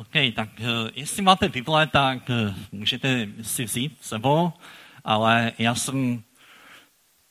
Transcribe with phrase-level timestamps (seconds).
[0.00, 4.52] OK, tak uh, jestli máte Bible, tak uh, můžete si vzít sebou,
[5.04, 6.22] ale já jsem,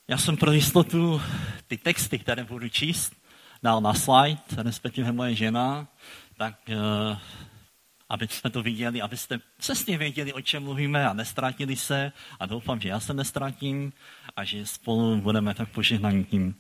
[0.08, 1.22] já jsem pro jistotu
[1.68, 3.16] ty texty, které budu číst,
[3.64, 5.88] dal na slide, respektive moje žena,
[6.38, 7.18] tak uh,
[8.10, 12.82] aby jsme to viděli, abyste přesně věděli, o čem mluvíme a nestratili se a doufám,
[12.82, 13.94] že já se nestratím
[14.36, 16.56] a že spolu budeme tak požehnaní tím.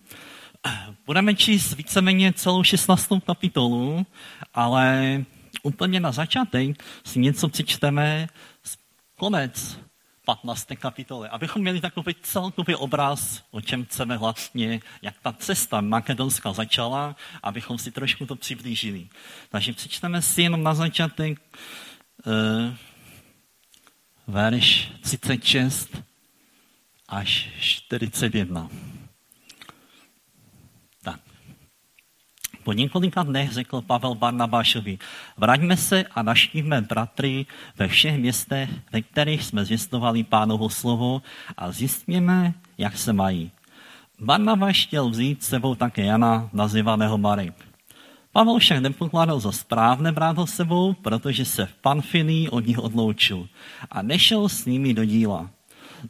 [1.05, 3.09] Budeme číst víceméně celou 16.
[3.25, 4.05] kapitolu,
[4.53, 5.25] ale
[5.63, 8.27] úplně na začátek si něco přečteme
[8.63, 8.77] z
[9.15, 9.79] konec
[10.25, 10.67] 15.
[10.79, 17.15] kapitoly, abychom měli takový celkový obraz, o čem chceme vlastně, jak ta cesta makedonská začala,
[17.43, 19.07] abychom si trošku to přiblížili.
[19.50, 21.39] Takže přečteme si jenom na začátek
[22.25, 22.73] uh,
[24.28, 25.97] verš 36
[27.07, 28.69] až 41.
[32.63, 35.00] Po několika dnech řekl Pavel Barnabášovi,
[35.38, 37.45] vraťme se a naštívme bratry
[37.77, 41.22] ve všech městech, ve kterých jsme zjistovali pánovo slovo
[41.58, 43.52] a zjistíme, jak se mají.
[44.19, 47.53] Barnabáš chtěl vzít sebou také Jana, nazývaného Marek.
[48.31, 53.47] Pavel však nepokládal za správné brát ho sebou, protože se v Panfinii od nich odloučil
[53.91, 55.50] a nešel s nimi do díla.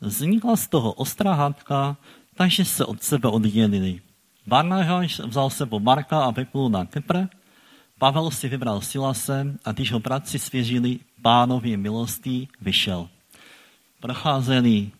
[0.01, 1.97] Vznikla z toho ostrá hádka,
[2.35, 4.01] takže se od sebe oddělili.
[4.47, 7.17] Barnabáš vzal sebou Marka a vyplul na Kypr.
[7.99, 13.09] Pavel si vybral Silase a když ho bratři svěřili pánově milostí, vyšel.
[13.99, 14.91] Procházeli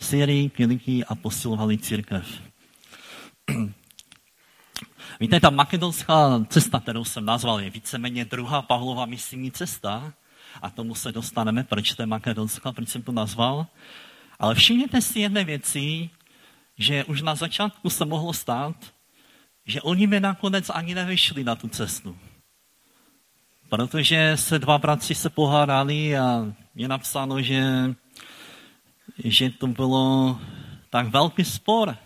[0.00, 2.42] Syrii, Kiliki a posilovali církev.
[5.20, 10.12] Víte, ta makedonská cesta, kterou jsem nazval, je víceméně druhá Pavlova misijní cesta
[10.62, 13.66] a tomu se dostaneme, proč to je makedonská, proč jsem to nazval.
[14.38, 16.10] Ale všimněte si jedné věci,
[16.78, 18.76] že už na začátku se mohlo stát,
[19.66, 22.16] že oni mi nakonec ani nevyšli na tu cestu.
[23.68, 27.62] Protože se dva bratři se pohádali a je napsáno, že,
[29.24, 30.38] že to bylo
[30.90, 31.96] tak velký spor.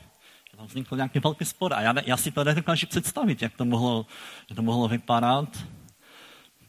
[0.56, 1.75] Tam vznikl nějaký velký spor.
[1.75, 4.06] A já, já si to nedokážu představit, jak to mohlo,
[4.50, 5.59] jak to mohlo vypadat.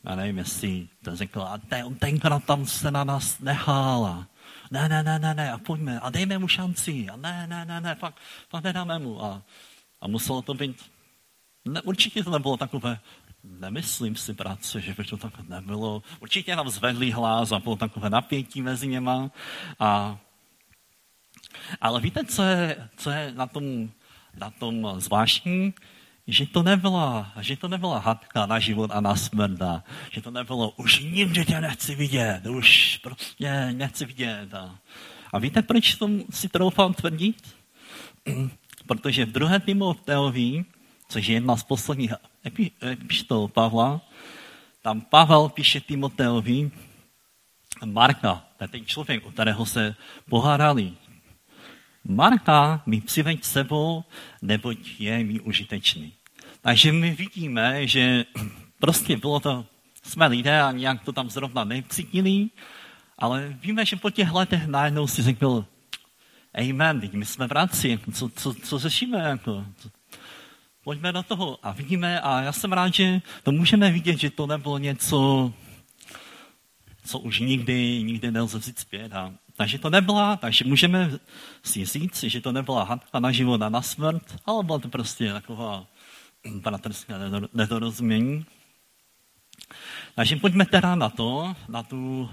[0.04, 4.26] Já nevím, jestli to řekl, a ten, tenkrát tam se na nás nechal.
[4.74, 7.06] Ne, ne, ne, ne, ne, a pojďme, a dejme mu šanci.
[7.10, 8.18] A ne, ne, ne, ne, fakt,
[8.50, 9.22] fakt nedáme mu.
[9.24, 9.42] A
[10.04, 10.92] a muselo to být,
[11.66, 13.00] ne, určitě to nebylo takové,
[13.44, 16.04] nemyslím si, bratře, že by to tak nebylo.
[16.20, 19.32] Určitě nám zvedli hlas a bylo takové napětí mezi něma.
[19.80, 20.20] A,
[21.82, 23.90] ale víte, co je, co je na tom,
[24.36, 25.74] na tom zvláštní?
[26.28, 29.60] Že to nebyla, že to nebyla hadka na život a na smrt.
[30.12, 34.54] Že to nebylo, už nikdy tě nechci vidět, už prostě nechci vidět.
[34.54, 34.80] A,
[35.34, 37.56] a víte, proč to si troufám tvrdit?
[38.88, 40.66] Protože v druhé Timoteovi,
[41.10, 42.14] což je jedna z posledních
[42.84, 44.02] epištol Pavla,
[44.82, 46.72] tam Pavel píše Timoteovi,
[47.86, 49.96] Marka, to je ten člověk, u kterého se
[50.30, 50.94] pohádali.
[52.04, 54.04] Marka mi přiveď sebou,
[54.42, 56.14] neboť je mi užitečný.
[56.62, 58.26] Takže my vidíme, že
[58.80, 59.66] prostě bylo to,
[60.04, 62.50] jsme lidé a nějak to tam zrovna necítili,
[63.18, 65.66] ale víme, že po těch letech najednou si řekl,
[66.54, 69.18] Amen, teď my jsme bratři, co, co, co řešíme?
[69.20, 69.66] Jako?
[70.84, 74.48] Pojďme do toho a vidíme, a já jsem rád, že to můžeme vidět, že to
[74.48, 75.54] nebylo něco,
[77.06, 79.14] co už nikdy, nikdy nelze vzít zpět.
[79.14, 81.12] A, takže to nebyla, takže můžeme
[81.64, 85.34] si říct, že to nebyla hadka na život a na smrt, ale byla to prostě
[85.34, 85.86] taková
[86.62, 87.16] bratrská
[87.54, 88.46] nedorozumění.
[90.16, 92.30] Takže pojďme teda na to, na tu,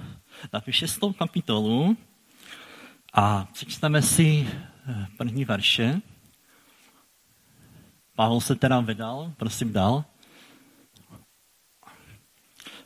[0.53, 1.97] na tu šestou kapitolu,
[3.12, 4.48] a přečteme si
[4.88, 6.00] eh, první verše.
[8.14, 10.04] Pavel se teda vydal, prosím dál.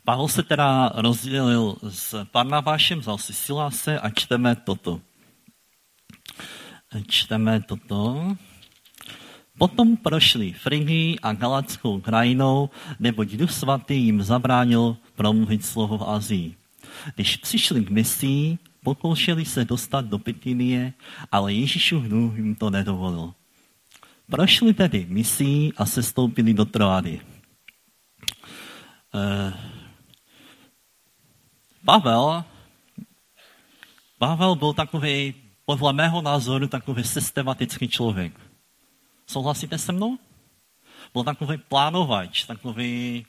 [0.04, 5.00] Pavel se teda rozdělil s Barnabášem, vzal si Siláse a čteme toto.
[7.08, 8.36] Čteme toto.
[9.58, 12.70] Potom prošli Frigii a Galatskou krajinou,
[13.00, 16.48] neboť Duch Svatý jim zabránil promluvit slovo v Azii.
[17.14, 20.92] Když přišli k misii, Pokoušeli se dostat do Pitynie,
[21.32, 23.34] ale Ježíšův duch jim to nedovolil.
[24.30, 27.20] Prošli tedy misí a se stoupili do Troady.
[29.14, 29.52] Eh,
[31.84, 32.44] Pavel,
[34.18, 35.34] Pavel byl takový,
[35.64, 38.40] podle mého názoru, takový systematický člověk.
[39.26, 40.18] Souhlasíte se mnou?
[41.12, 43.26] Byl takový plánovač, takový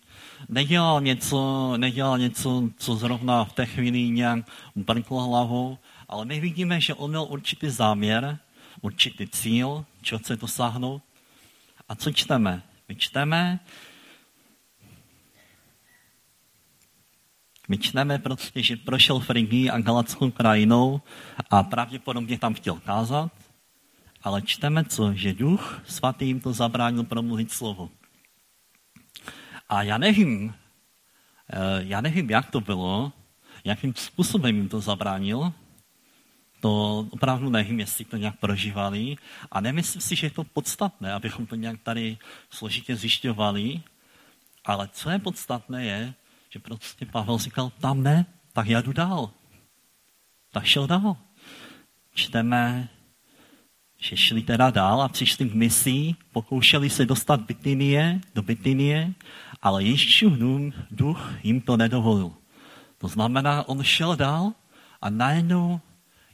[0.49, 6.81] nedělal něco, nedělal něco, co zrovna v té chvíli nějak brklo hlavou, ale my vidíme,
[6.81, 8.37] že on měl určitý záměr,
[8.81, 11.01] určitý cíl, čeho chce dosáhnout.
[11.89, 12.63] A co čteme?
[12.89, 13.59] My čteme,
[17.67, 21.01] My čteme prostě, že prošel Frigii a Galatskou krajinou
[21.49, 23.31] a pravděpodobně tam chtěl kázat,
[24.21, 25.13] ale čteme co?
[25.13, 27.89] Že duch svatý jim to zabránil promluvit slovo.
[29.69, 30.53] A já nevím,
[31.49, 33.11] eh, já nevím, jak to bylo,
[33.63, 35.53] jakým způsobem jim to zabránil,
[36.59, 39.15] to opravdu nevím, jestli to nějak prožívali
[39.51, 42.17] a nemyslím si, že je to podstatné, abychom to nějak tady
[42.49, 43.81] složitě zjišťovali,
[44.65, 46.13] ale co je podstatné je,
[46.55, 49.31] že prostě Pavel říkal, tam ne, tak já jdu dál.
[50.51, 51.17] Tak šel dál.
[52.13, 52.89] Čteme,
[53.97, 59.13] že šli teda dál a přišli k misí, pokoušeli se dostat Bitynie, do Bitynie,
[59.61, 60.33] ale Ježíšův
[60.91, 62.31] duch jim to nedovolil.
[62.97, 64.53] To znamená, on šel dál
[65.01, 65.81] a najednou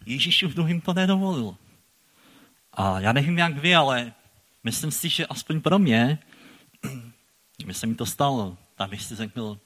[0.06, 1.56] Ježíšův duch jim to nedovolil.
[2.74, 4.14] A já nevím, jak vy, ale
[4.64, 6.20] myslím si, že aspoň pro mě,
[7.66, 9.60] mi se mi to stalo, tak bych si řekl,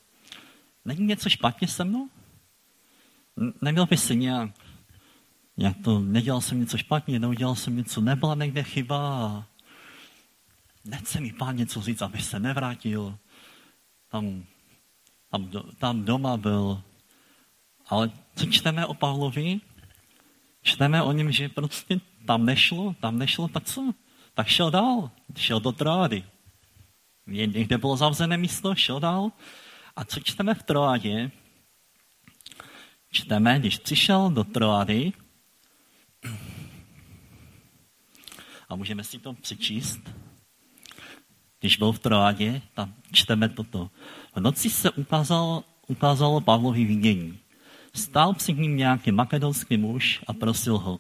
[0.85, 2.09] není něco špatně se mnou?
[3.61, 4.51] Neměl by si nějak,
[5.57, 9.45] nějak to, nedělal jsem něco špatně, neudělal jsem něco, nebyla někde chyba.
[10.85, 13.17] Nechce mi pán něco říct, aby se nevrátil.
[14.11, 14.43] Tam,
[15.31, 16.81] tam, tam doma byl.
[17.87, 19.61] Ale co čteme o Pavlovi?
[20.61, 23.93] Čteme o něm, že prostě tam nešlo, tam nešlo, tak co?
[24.33, 26.23] Tak šel dál, šel do Troády.
[27.27, 29.31] Někde bylo zavřené místo, šel dál.
[29.95, 31.31] A co čteme v Troádě?
[33.12, 35.13] Čteme, když přišel do Troády,
[38.69, 40.00] a můžeme si to přečíst,
[41.59, 43.89] když byl v Troádě, tam čteme toto.
[44.36, 47.39] V noci se ukázalo, ukázalo Pavlovi vidění.
[47.94, 51.00] Stál před ním nějaký makedonský muž a prosil ho,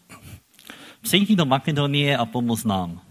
[1.01, 3.01] přejdi do Makedonie a pomoz nám.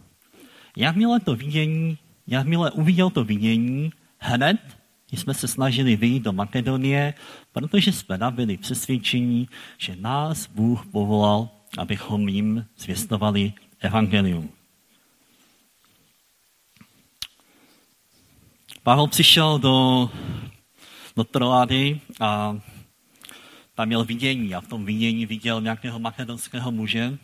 [0.76, 4.83] Jakmile to vidění, jakmile uviděl to vidění, hned
[5.16, 7.14] jsme se snažili vyjít do Makedonie,
[7.52, 14.50] protože jsme nabili přesvědčení, že nás Bůh povolal, abychom jim zvěstovali evangelium.
[18.82, 20.11] Pavel přišel do,
[21.17, 22.56] do Troády a
[23.75, 27.19] tam měl vidění a v tom vidění viděl nějakého makedonského muže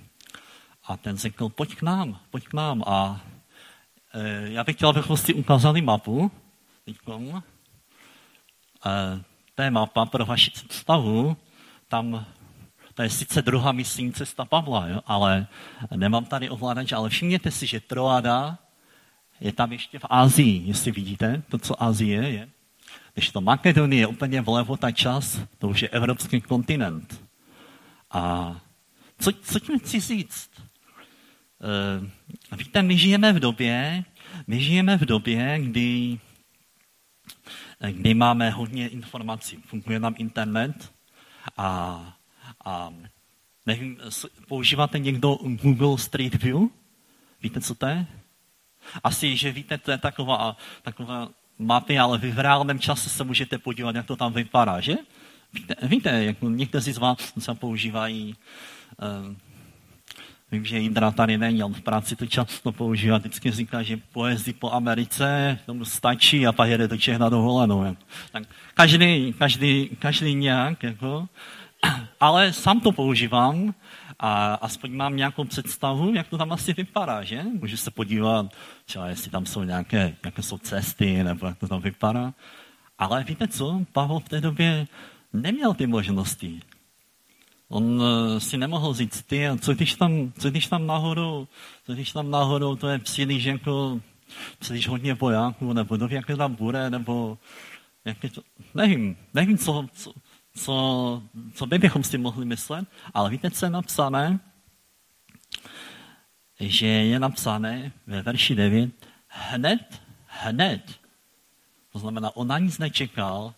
[0.85, 2.83] a ten řekl, pojď k nám, pojď k nám.
[2.87, 3.21] A
[4.15, 6.31] e, já bych chtěl, abychom si ukázali mapu.
[6.85, 7.43] Teďkom.
[8.87, 11.37] E, je mapa pro vaši představu.
[11.89, 12.27] Tam
[12.95, 15.47] to je sice druhá misijní cesta Pavla, jo, ale
[15.97, 18.59] nemám tady ovládač, ale všimněte si, že Troada
[19.41, 22.49] je tam ještě v Ázii, jestli vidíte, to, co Azie je.
[23.15, 27.25] Když to Makedonie je úplně vlevo, ta čas, to už je evropský kontinent.
[28.11, 28.57] A
[29.19, 30.51] co, co tím chci říct?
[32.53, 34.05] E, víte, my žijeme v době,
[34.47, 36.19] my žijeme v době, kdy,
[37.89, 39.57] kdy máme hodně informací.
[39.57, 40.93] Funguje nám internet
[41.57, 42.03] a,
[42.65, 42.93] a
[43.67, 43.99] nevím,
[44.49, 46.59] používáte někdo Google Street View?
[47.43, 48.07] Víte, co to je?
[49.05, 51.29] Asi, že víte, to je taková, taková
[51.59, 54.95] mapy, ale vy v reálném čase se můžete podívat, jak to tam vypadá, že?
[55.53, 58.37] Víte, víte jak někteří z vás používají,
[59.03, 59.37] uh,
[60.53, 64.53] vím, že Indra tady není, ale v práci to často používá, vždycky říká, že pojezdí
[64.53, 67.97] po Americe, tomu stačí a pak jede do Čech na dovolenou.
[68.33, 68.43] Tak
[68.75, 71.29] každý, každý, každý nějak, jako,
[72.21, 73.75] ale sám to používám
[74.19, 77.43] a aspoň mám nějakou představu, jak to tam asi vypadá, že?
[77.43, 78.47] Můžu se podívat,
[78.85, 82.35] třeba jestli tam jsou nějaké, jaké jsou cesty, nebo jak to tam vypadá.
[82.99, 83.81] Ale víte co?
[83.93, 84.87] Pavel v té době
[85.33, 86.61] neměl ty možnosti.
[87.73, 91.49] On uh, si nemohl říct, ty, co když tam, co když tam nahoru,
[91.87, 94.01] co když tam nahoru, to je příliš jako,
[94.59, 97.39] příliš hodně vojáků, nebo do jaké tam bude, nebo
[98.05, 98.43] jak je to,
[98.75, 100.13] nevím, nevím, co, co,
[100.55, 101.23] co,
[101.55, 104.41] co by bychom si mohli myslet, ale víte, co je napsané?
[106.61, 108.91] Že je napsané ve verši 9,
[109.27, 111.01] hned, hned,
[111.93, 113.55] to znamená, on na nic nečekal,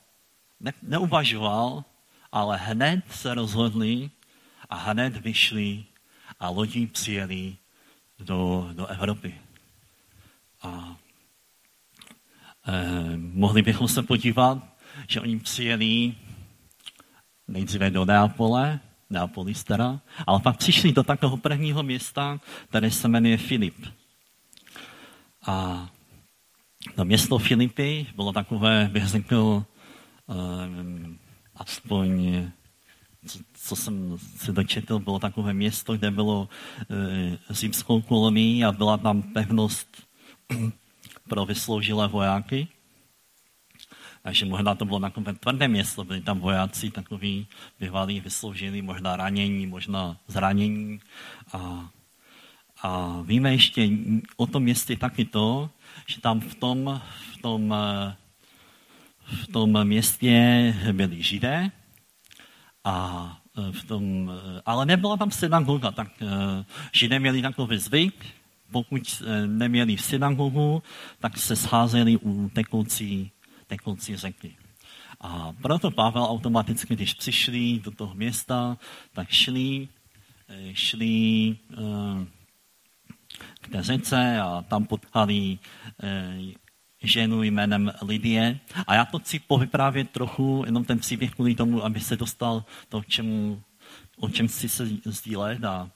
[0.61, 1.85] ne, neuvažoval,
[2.33, 4.11] ale hned se rozhodli
[4.69, 5.85] a hned vyšli
[6.41, 7.57] a lodí přijeli
[8.19, 9.35] do, do Evropy.
[10.63, 10.97] A
[12.67, 14.59] eh, mohli bychom se podívat,
[15.09, 16.15] že oni přijeli
[17.49, 23.37] nejdříve do Neapole, Neapolis teda, ale pak přišli do takového prvního města, které se jmenuje
[23.37, 23.87] Filip.
[25.47, 25.89] A
[26.95, 29.65] to město Filipy bylo takové, bych řekl,
[30.27, 31.19] um,
[31.57, 32.43] aspoň,
[33.27, 38.97] co, co jsem si dočetl, bylo takové město, kde bylo uh, římskou kolonii a byla
[38.97, 40.03] tam pevnost
[41.29, 42.69] pro vysloužilé vojáky.
[44.23, 47.47] Takže možná to bylo takové tvrdé město, byli tam vojáci takový
[47.81, 51.01] bývalí, vysloužili, možná ranění, možná zranění.
[51.53, 51.91] A,
[52.83, 53.89] a víme ještě
[54.37, 55.71] o tom městě taky to,
[56.07, 57.75] že tam v tom, v tom,
[59.33, 61.71] v tom městě byli židé,
[62.85, 63.39] a
[63.73, 64.33] v tom,
[64.67, 66.09] ale nebyla tam synagoga, tak
[66.93, 68.27] židé měli takový zvyk,
[68.73, 70.83] pokud neměli synagogu,
[71.19, 73.31] tak se scházeli u tekoucí
[73.67, 74.57] tekoucí řeky.
[75.21, 78.79] A proto Pavel automaticky, když přišli do toho města,
[79.13, 79.89] tak šli,
[80.73, 81.57] šli
[83.61, 85.59] k té řece a tam potkali
[87.03, 88.59] ženu jménem Lidie.
[88.87, 93.03] A já to chci povyprávět trochu, jenom ten příběh kvůli tomu, aby se dostal to,
[93.09, 93.63] čemu,
[94.21, 95.65] o čem chci se sdílet.
[95.65, 95.91] A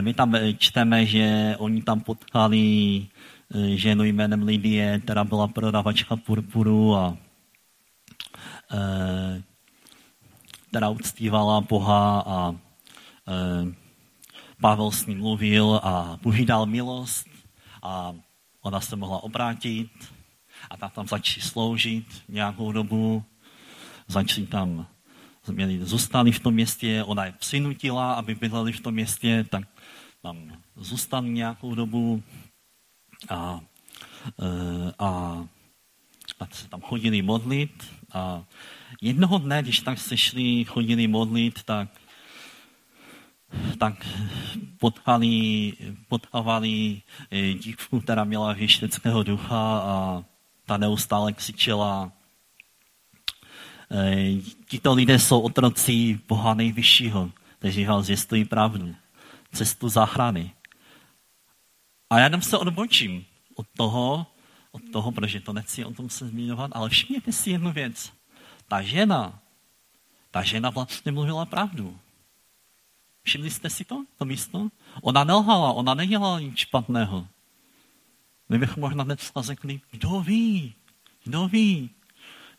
[0.00, 3.06] my tam čteme, že oni tam potkali
[3.54, 7.16] Eh, ženu jménem Lidie, která byla prodavačka purpuru a
[10.68, 12.54] která uctívala Boha a
[14.60, 17.26] Pavel s ním mluvil a Bůh dal milost
[17.82, 18.14] a
[18.62, 19.90] ona se mohla obrátit
[20.70, 23.24] a tak tam začali sloužit nějakou dobu,
[24.08, 24.86] začali tam,
[25.50, 29.68] měli, zůstali v tom městě, ona je přinutila, aby bydleli v tom městě, tak
[30.22, 32.22] tam zůstali nějakou dobu,
[33.28, 33.60] a,
[34.40, 35.08] e, a,
[36.40, 38.44] a se tam chodili modlit a
[39.00, 41.88] jednoho dne, když tak se šli, chodili modlit, tak
[43.78, 44.06] tak
[44.78, 45.72] potkali,
[46.08, 50.24] potkávali e, dívku, která měla věšteckého ducha a
[50.66, 52.12] ta neustále křičela
[53.90, 54.34] e,
[54.68, 58.94] tito lidé jsou otroci Boha nejvyššího, kteří vás zjistují pravdu,
[59.52, 60.52] cestu záchrany.
[62.10, 64.26] A já jenom se odbočím od toho,
[64.72, 68.12] od toho, protože to nechci o tom se zmiňovat, ale všimněte si jednu věc.
[68.68, 69.38] Ta žena,
[70.30, 71.98] ta žena vlastně mluvila pravdu.
[73.22, 74.68] Všimli jste si to, to místo?
[75.02, 77.26] Ona nelhala, ona nedělala nic špatného.
[78.48, 80.74] My bychom možná dneska řekli, kdo ví,
[81.24, 81.90] kdo ví,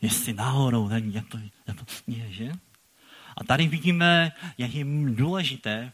[0.00, 2.52] jestli náhodou není, jak to, jak to je, že?
[3.36, 5.92] A tady vidíme, jak je důležité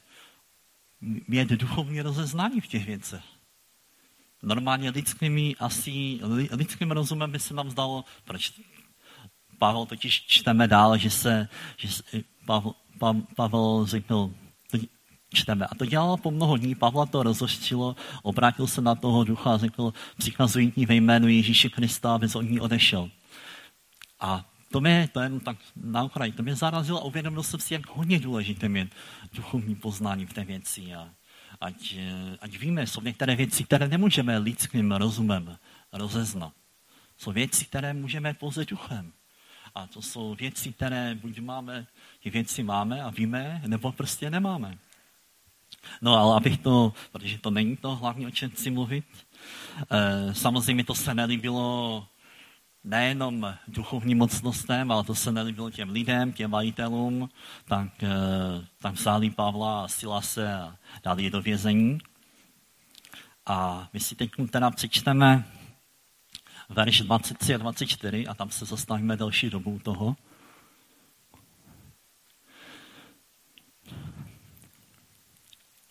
[1.29, 3.25] mít duchovní rozeznání v těch věcech.
[4.43, 6.21] Normálně lidskými asi,
[6.51, 8.61] lidským rozumem by se nám zdalo, proč
[9.59, 12.03] Pavel totiž čteme dál, že se, že se
[12.47, 12.75] Pavel,
[13.37, 14.35] Pavel řekl,
[15.33, 15.67] čteme.
[15.67, 19.59] A to dělalo po mnoho dní, Pavla to rozoštilo, obrátil se na toho ducha a
[19.59, 23.11] řekl, přikazují ti ve jménu Ježíše Krista, aby od ní odešel.
[24.21, 27.75] A to mě, to je tak na okraji, to mě zarazilo a uvědomil jsem si,
[27.75, 28.95] jak hodně důležité mít
[29.33, 30.95] duchovní poznání v té věci.
[30.95, 31.09] A
[31.61, 31.97] ať,
[32.41, 35.59] ať víme, jsou některé věci, které nemůžeme lidským rozumem
[35.93, 36.53] rozeznat.
[37.19, 39.13] Jsou věci, které můžeme pouze duchem.
[39.75, 41.87] A to jsou věci, které buď máme,
[42.23, 44.79] ty věci máme a víme, nebo prostě nemáme.
[46.01, 49.05] No ale abych to, protože to není to hlavní, o čem chci mluvit,
[49.91, 52.07] eh, samozřejmě to se nelíbilo
[52.85, 57.29] nejenom duchovním mocnostem, ale to se nelíbilo těm lidem, těm majitelům,
[57.65, 61.99] tak, eh, tak vzali Pavla a Silase a dali je do vězení.
[63.47, 65.45] A my si teď teda přečteme
[66.69, 70.17] verš 23 a 24 a tam se zastavíme další dobu toho.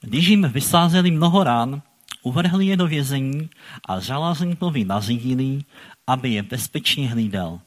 [0.02, 1.82] Když jim vysázeli mnoho rán,
[2.22, 3.50] uvrhli je do vězení
[3.86, 5.64] a žalazníkovi nařídili,
[6.08, 7.62] aby je bezpečně hlídal.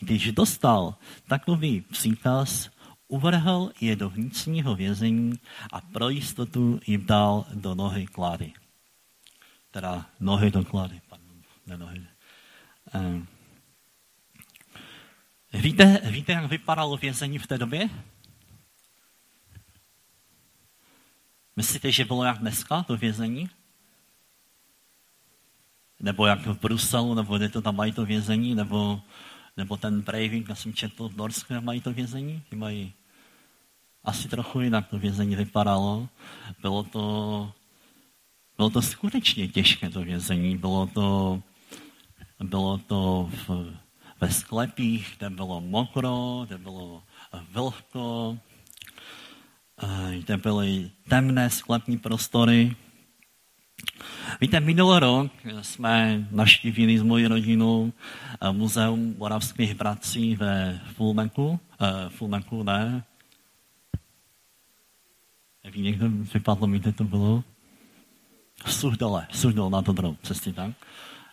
[0.00, 0.94] Když dostal
[1.28, 2.70] takový příkaz,
[3.08, 5.32] uvrhl je do vnitřního vězení
[5.72, 8.52] a pro jistotu jim dal do nohy klady.
[9.70, 12.02] Teda nohy do klady, pardon, ne nohy.
[12.94, 13.26] Um.
[15.52, 17.88] Víte, víte, jak vypadalo vězení v té době?
[21.58, 23.50] Myslíte, že bylo jak dneska to vězení?
[26.00, 29.00] nebo jak v Bruselu, nebo kde to tam mají to vězení, nebo,
[29.56, 32.92] nebo ten Breivik, já jsem četl v Norsku, jak mají to vězení, ty mají
[34.04, 36.08] asi trochu jinak to vězení vypadalo.
[36.62, 37.52] Bylo to,
[38.56, 41.42] bylo to skutečně těžké to vězení, bylo to,
[42.38, 43.74] bylo to v,
[44.20, 47.02] ve sklepích, kde bylo mokro, kde bylo
[47.50, 48.38] vlhko,
[50.10, 52.76] kde byly temné sklepní prostory,
[54.40, 55.32] Víte, minulý rok
[55.62, 57.92] jsme naštívili s mojí rodinou
[58.40, 61.60] eh, muzeum moravských bratří ve Fulmenku.
[61.80, 63.04] Uh, Fulmenku, ne?
[65.70, 67.44] Ví někdo, vypadlo mi, kde to bylo?
[68.66, 70.70] Suhdole, Suhdol na Dobrou, přesně tak.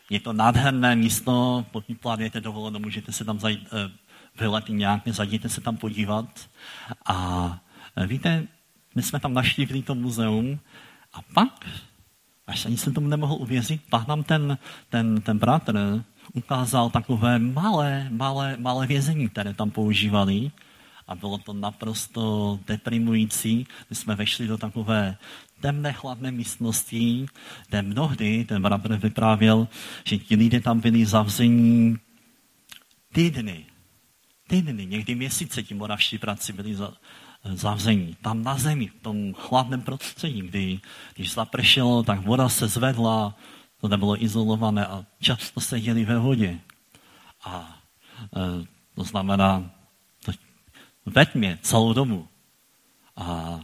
[0.10, 3.68] Je to nádherné místo, pokud plánujete dovolenou, můžete se tam zajít,
[4.40, 6.50] eh, nějak, zajděte se tam podívat.
[7.06, 7.65] A eh,
[8.04, 8.48] víte,
[8.96, 10.60] my jsme tam naštívili to muzeum
[11.14, 11.66] a pak,
[12.48, 14.58] až ani jsem tomu nemohl uvěřit, pak nám ten,
[14.90, 20.52] ten, ten bratr ukázal takové malé, malé, malé vězení, které tam používali
[21.08, 23.68] a bylo to naprosto deprimující.
[23.90, 25.18] My jsme vešli do takové
[25.62, 27.26] temné, chladné místnosti,
[27.70, 29.68] kde mnohdy ten bratr vyprávěl,
[30.04, 31.98] že ti lidé tam byli zavření
[33.14, 33.66] týdny,
[34.48, 36.94] týdny, někdy měsíce ti moravští práci byli za,
[37.54, 38.16] zavření.
[38.22, 40.80] Tam na zemi, v tom chladném prostředí, kdy,
[41.16, 43.36] když zapršelo, tak voda se zvedla,
[43.82, 46.60] to nebylo izolované a často seděli ve vodě.
[47.46, 47.80] A
[48.38, 49.72] e, to znamená,
[50.26, 50.32] to
[51.06, 52.28] ve tmě celou dobu.
[53.16, 53.60] A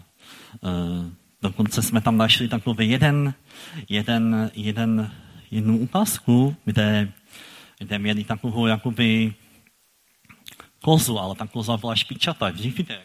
[0.63, 0.69] e,
[1.41, 3.33] dokonce jsme tam našli takový jeden,
[3.89, 5.11] jeden, jeden,
[5.51, 7.11] jednu ukázku, kde,
[7.79, 9.33] kde měli takovou jakoby
[10.81, 12.49] kozu, ale ta koza byla špičata.
[12.49, 12.99] Vidíte,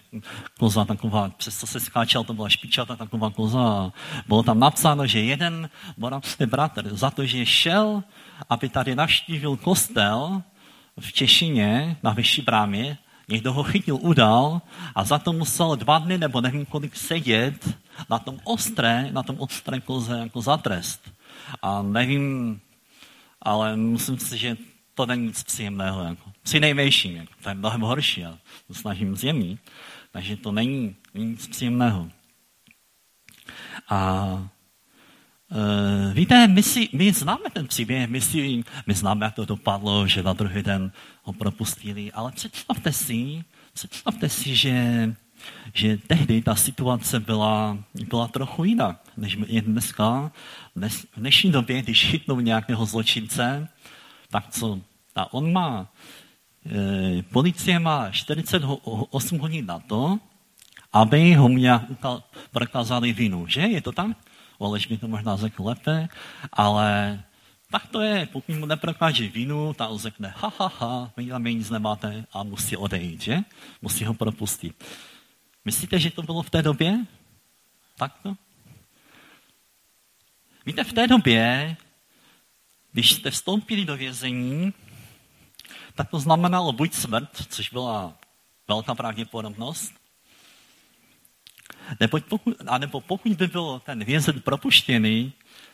[0.59, 3.92] koza taková, přesto se skáčel, to byla špičata taková koza.
[4.26, 8.02] Bylo tam napsáno, že jeden moravský bratr za to, že šel,
[8.50, 10.42] aby tady navštívil kostel
[11.00, 14.62] v Češině na vyšší brámě, někdo ho chytil, udal
[14.95, 17.76] a za to musel dva dny nebo nevím kolik sedět
[18.11, 21.00] na tom ostré, na tom ostré koze jako za trest.
[21.62, 22.61] A nevím,
[23.42, 24.56] ale myslím si, že
[24.96, 26.04] to není nic příjemného.
[26.04, 26.32] Jako.
[26.42, 27.32] Při největším, jako.
[27.42, 29.60] to je mnohem horší, a to snažím zjemnit.
[30.12, 32.10] Takže to není, nic příjemného.
[33.88, 34.48] A
[35.50, 40.06] Uh, víte, my, si, my známe ten příběh, my, si, my známe, jak to dopadlo,
[40.06, 45.14] že na druhý den ho propustili, ale představte si, představte si, že,
[45.74, 50.32] že tehdy ta situace byla, byla trochu jinak, než je dneska.
[50.76, 53.68] Dnes, v dnešní době, když chytnou nějakého zločince,
[54.36, 54.80] tak co?
[55.16, 55.88] A on má,
[56.68, 60.20] e, policie má 48 hodin na to,
[60.92, 61.82] aby ho nějak
[62.52, 63.60] prokázali vinu, že?
[63.60, 64.12] Je to tak?
[64.58, 66.08] Oleš by to možná řekl lépe,
[66.52, 67.20] ale
[67.70, 71.38] tak to je, pokud mu neprokáže vinu, tak on řekne, ha, ha, ha, vy na
[71.38, 73.40] mě nic nemáte a musí odejít, že?
[73.82, 74.84] Musí ho propustit.
[75.64, 77.06] Myslíte, že to bylo v té době?
[77.96, 78.36] Takto?
[80.66, 81.76] Víte, v té době
[82.97, 84.73] když jste vstoupili do vězení,
[85.95, 88.17] tak to znamenalo buď smrt, což byla
[88.69, 89.93] velká pravděpodobnost,
[92.00, 95.32] nebo pokud, anebo pokud by byl ten vězen propuštěný,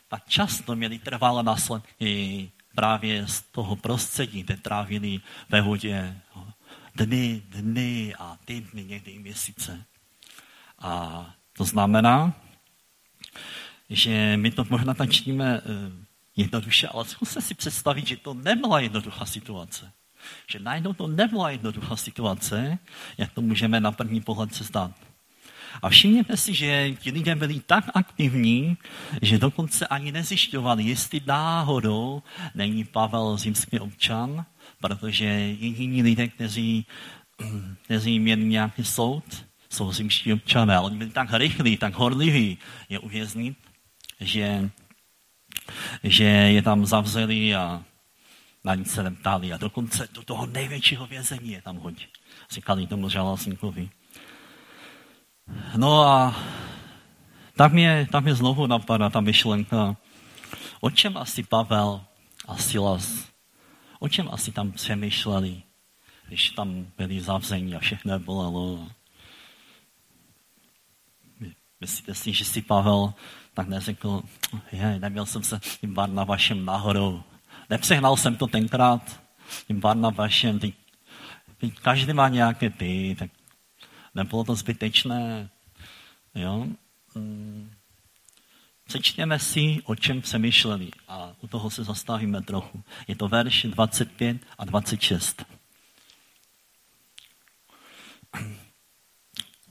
[0.08, 6.20] tak často měli trvalé následky právě z toho prostředí, kde trávili ve vodě
[6.94, 9.84] dny, dny a týdny, někdy i měsíce.
[10.78, 12.34] A to znamená,
[13.90, 18.80] že my to možná tak čtíme eh, jednoduše, ale zkuste si představit, že to nebyla
[18.80, 19.92] jednoduchá situace.
[20.50, 22.78] Že najednou to nebyla jednoduchá situace,
[23.18, 24.92] jak to můžeme na první pohled se zdát.
[25.82, 28.76] A všimněte si, že ti lidé byli tak aktivní,
[29.22, 32.22] že dokonce ani nezjišťovali, jestli náhodou
[32.54, 34.44] není Pavel zimský občan,
[34.80, 36.86] protože jediní lidé, kteří,
[37.84, 39.24] kteří měli nějaký soud,
[39.70, 40.76] jsou zimští občané.
[40.76, 43.56] Ale oni byli tak rychlí, tak horliví je uvěznit,
[44.20, 44.70] že
[46.04, 47.84] že je tam zavřeli a
[48.64, 49.52] na nic se neptali.
[49.52, 52.06] A dokonce do toho největšího vězení je tam hodí.
[52.50, 53.90] Říkali tomu žalásníkovi.
[55.76, 56.36] No a
[57.56, 59.96] tam je, tam je znovu napadá ta myšlenka,
[60.80, 62.04] o čem asi Pavel
[62.48, 63.28] a Silas,
[63.98, 65.62] o čem asi tam přemýšleli,
[66.26, 68.88] když tam byli zavření a všechno bolelo.
[71.80, 73.14] Myslíte si, že si Pavel
[73.54, 74.22] tak neřekl,
[74.72, 77.22] je, neměl jsem se tím vašem nahoru.
[77.70, 79.22] Nepřehnal jsem to tenkrát
[79.66, 79.80] tím
[80.14, 80.72] vašem, ty,
[81.58, 83.30] ty, každý má nějaké ty, tak
[84.14, 85.50] nebylo to zbytečné.
[86.34, 86.66] Jo?
[87.14, 87.70] Mm.
[88.84, 92.84] Přečtěme si, o čem přemýšleli a u toho se zastavíme trochu.
[93.08, 95.44] Je to verš 25 a 26.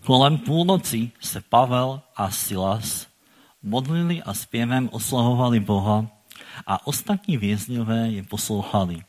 [0.03, 3.10] Kolem půlnoci se Pavel a Silas
[3.63, 6.07] modlili a zpěvem oslahovali Boha
[6.67, 9.03] a ostatní vězňové je poslouchali.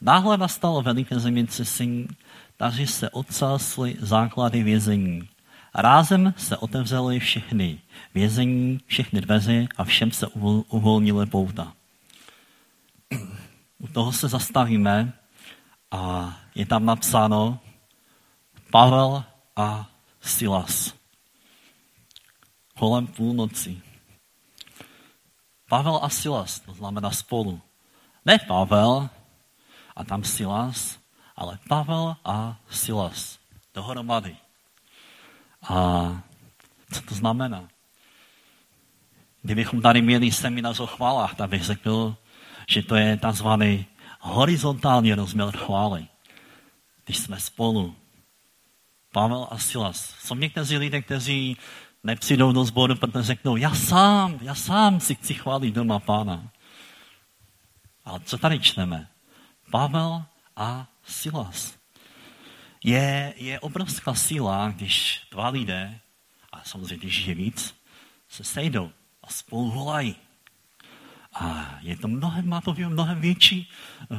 [0.00, 2.08] Náhle nastalo veliké zemětřesení,
[2.56, 5.28] takže se odsásly základy vězení.
[5.74, 7.78] Rázem se otevřely všechny
[8.14, 10.26] vězení, všechny dveře a všem se
[10.68, 11.72] uvolnily pouta.
[13.78, 15.12] U toho se zastavíme
[15.90, 17.58] a je tam napsáno
[18.70, 19.24] Pavel
[19.56, 20.99] a Silas
[22.80, 23.82] kolem půlnoci.
[25.68, 27.60] Pavel a Silas, to znamená spolu,
[28.24, 29.08] Ne Pavel
[29.96, 30.98] a tam Silas,
[31.36, 33.38] ale Pavel a Silas
[33.74, 34.36] dohromady.
[35.62, 35.76] A
[36.92, 37.68] co to znamená?
[39.42, 42.16] Kdybychom tady měli seminář o chválách, tak bych řekl,
[42.68, 43.86] že to je takzvaný
[44.20, 46.08] horizontální rozměr chvály.
[47.04, 47.96] Když jsme spolu.
[49.12, 50.16] Pavel a Silas.
[50.24, 51.56] Jsou někteří lidé, kteří
[52.02, 56.50] nepřijdou do sboru, protože řeknou, já sám, já sám si chci chválit doma pána.
[58.04, 59.08] Ale co tady čteme?
[59.70, 60.24] Pavel
[60.56, 61.74] a Silas.
[62.84, 66.00] Je, je obrovská síla, když dva lidé,
[66.52, 67.74] a samozřejmě když je víc,
[68.28, 70.16] se sejdou a spolu volají.
[71.34, 73.68] A je to mnohem, má to mnohem větší,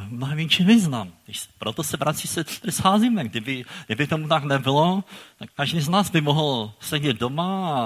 [0.07, 1.13] mnohem větší význam.
[1.57, 3.23] Proto se, bratři, se scházíme.
[3.23, 5.03] Kdyby, kdyby tomu tak nebylo,
[5.37, 7.79] tak každý z nás by mohl sedět doma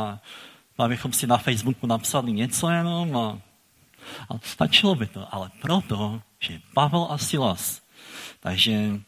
[0.78, 3.40] a abychom si na Facebooku napsali něco jenom a,
[4.30, 5.36] a stačilo by to.
[5.36, 7.82] Ale proto, že Pavel a Silas.
[8.40, 9.02] Takže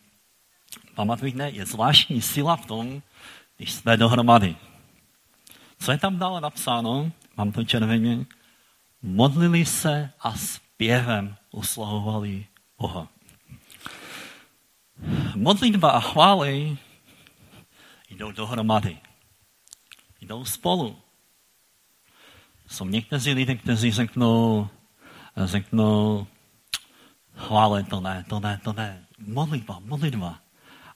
[0.95, 3.01] pamatujte, je zvláštní síla v tom,
[3.57, 4.55] když jsme dohromady.
[5.79, 7.11] Co je tam dále napsáno?
[7.37, 8.25] Mám to červeně
[9.01, 12.45] modlili se a zpěvem oslavovali
[12.77, 13.07] Boha.
[15.35, 16.77] Modlitba a chvály
[18.09, 18.97] jdou dohromady.
[20.21, 20.95] Jdou spolu.
[22.67, 24.69] Jsou někteří lidé, kteří řeknou,
[25.45, 26.27] řeknou,
[27.35, 29.05] chvále, to ne, to ne, to ne.
[29.27, 30.39] Modlitba, modlitba.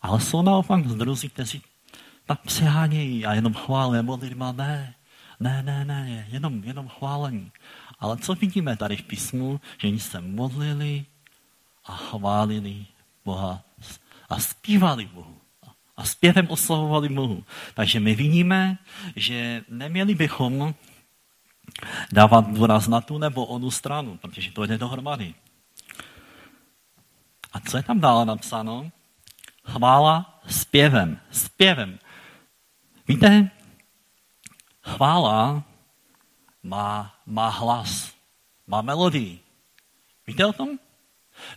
[0.02, 1.62] Ale jsou naopak druzí, kteří
[2.26, 4.96] tak přehánějí a jenom chvále, modlitba, ne.
[5.40, 7.52] Ne, ne, ne, jenom, jenom chválení.
[8.02, 11.06] Ale co vidíme tady v písmu, že oni se modlili
[11.86, 12.86] a chválili
[13.26, 13.62] Boha
[14.30, 15.38] a zpívali Bohu.
[15.98, 17.44] A zpěvem oslavovali Bohu.
[17.74, 18.78] Takže my vidíme,
[19.16, 20.74] že neměli bychom
[22.12, 25.34] dávat důraz na tu nebo onu stranu, protože to jde dohromady.
[27.54, 28.92] A co je tam dále napsáno?
[29.64, 31.20] Chvála zpěvem.
[31.32, 32.00] Zpěvem.
[33.08, 33.50] Víte,
[34.82, 35.64] chvála
[36.64, 38.14] má, má hlas,
[38.68, 39.40] má melodii.
[40.28, 40.80] Víte o tom?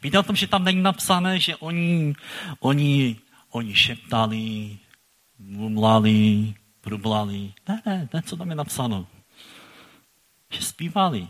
[0.02, 2.14] Víte o tom, že tam není napsané, že oni,
[2.60, 3.16] oni,
[3.50, 4.78] oni šeptali,
[5.38, 7.52] mumlali, brublali.
[7.68, 9.06] Ne, ne, ne, co tam je napsáno.
[10.50, 11.28] Že zpívali.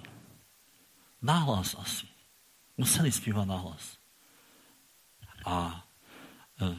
[1.23, 2.07] Náhlas asi.
[2.77, 3.99] Museli zpívat náhlas.
[5.47, 5.85] A
[6.61, 6.77] e,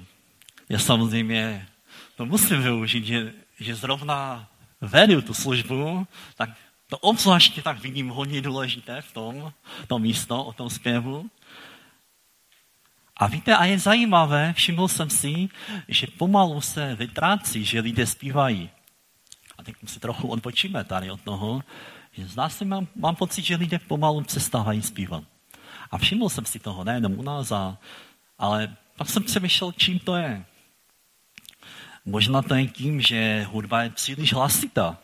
[0.70, 1.68] já samozřejmě
[2.16, 4.48] to musím využít, že, že zrovna
[4.82, 6.50] vedu tu službu, tak
[6.90, 9.54] to obzvláště tak vidím hodně důležité v tom,
[9.88, 11.30] to místo o tom zpěvu.
[13.18, 15.50] A víte, a je zajímavé, všiml jsem si,
[15.88, 18.70] že pomalu se vytrácí, že lidé zpívají.
[19.58, 21.64] A teď si trochu odpočíme tady od toho,
[22.12, 25.24] že zdá se, mám, mám pocit, že lidé pomalu přestávají zpívat.
[25.92, 27.78] A všiml jsem si toho nejenom u nás, a,
[28.38, 30.46] ale pak jsem přemýšlel, čím to je.
[32.06, 34.98] Možná to je tím, že hudba je příliš hlasitá.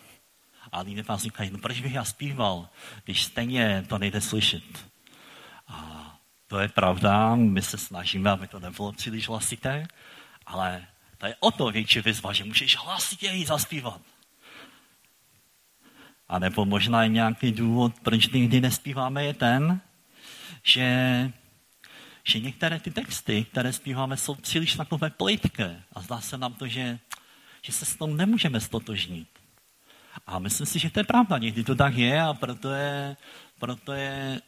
[0.72, 2.70] A lidé vás říkají, no proč bych já zpíval,
[3.06, 4.64] když stejně to nejde slyšet.
[5.68, 6.08] A
[6.48, 9.88] to je pravda, my se snažíme, aby to nebylo příliš hlasité,
[10.46, 14.02] ale to je o to větší výzva, že můžeš hlasitěji zaspívat.
[16.28, 19.82] A nebo možná i nějaký důvod, proč nikdy nespíváme, je ten,
[20.64, 21.32] že,
[22.24, 25.84] že některé ty texty, které zpíváme, jsou příliš takové plitké.
[25.94, 27.00] A zdá se nám to, že,
[27.62, 29.31] že se s tom nemůžeme stotožnit.
[30.28, 31.38] A myslím si, že to je pravda.
[31.38, 33.18] Někdy to tak je a proto je,
[33.60, 34.42] proto je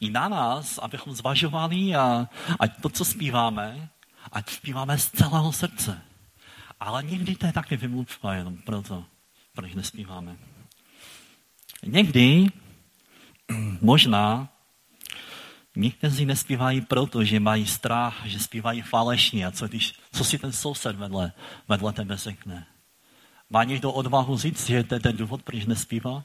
[0.00, 3.88] i na nás, abychom zvažovali a ať to, co zpíváme,
[4.32, 6.02] ať zpíváme z celého srdce.
[6.80, 9.04] Ale někdy to je taky vymluva jenom proto,
[9.54, 10.36] proč nespíváme.
[11.86, 12.46] Někdy,
[13.80, 14.48] možná,
[15.76, 19.46] někteří nespívají proto, že mají strach, že zpívají falešně.
[19.46, 21.32] A co, když, co si ten soused vedle,
[21.68, 22.66] vedle tebe řekne?
[23.50, 26.24] Má někdo odvahu říct, že to je ten důvod, proč nespívá?